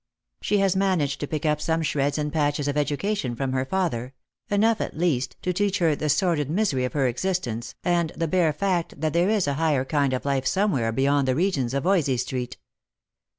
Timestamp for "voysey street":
11.83-12.57